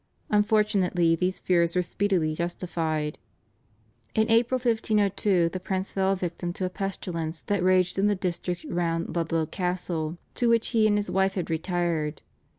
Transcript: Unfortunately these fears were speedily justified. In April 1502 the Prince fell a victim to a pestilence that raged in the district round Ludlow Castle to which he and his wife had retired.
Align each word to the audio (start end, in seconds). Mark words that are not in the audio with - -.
Unfortunately 0.31 1.15
these 1.15 1.37
fears 1.37 1.75
were 1.75 1.83
speedily 1.83 2.33
justified. 2.33 3.19
In 4.15 4.31
April 4.31 4.57
1502 4.57 5.49
the 5.49 5.59
Prince 5.59 5.91
fell 5.91 6.13
a 6.13 6.15
victim 6.15 6.51
to 6.53 6.65
a 6.65 6.71
pestilence 6.71 7.43
that 7.43 7.61
raged 7.61 7.99
in 7.99 8.07
the 8.07 8.15
district 8.15 8.65
round 8.67 9.15
Ludlow 9.15 9.45
Castle 9.45 10.17
to 10.33 10.49
which 10.49 10.69
he 10.69 10.87
and 10.87 10.97
his 10.97 11.11
wife 11.11 11.35
had 11.35 11.51
retired. 11.51 12.23